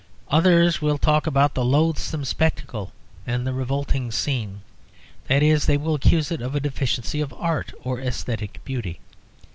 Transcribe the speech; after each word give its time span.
Others 0.29 0.81
will 0.81 0.97
talk 0.97 1.27
about 1.27 1.53
the 1.53 1.63
loathsome 1.63 2.25
spectacle 2.25 2.91
and 3.27 3.45
the 3.45 3.53
revolting 3.53 4.09
scene; 4.11 4.61
that 5.27 5.43
is, 5.43 5.67
they 5.67 5.77
will 5.77 5.93
accuse 5.93 6.31
it 6.31 6.41
of 6.41 6.55
a 6.55 6.59
deficiency 6.59 7.21
of 7.21 7.31
art, 7.33 7.71
or 7.83 7.99
æsthetic 7.99 8.53
beauty. 8.65 8.99